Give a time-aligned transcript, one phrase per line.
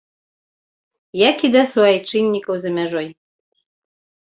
[1.29, 3.07] Як і да суайчыннікаў за мяжой.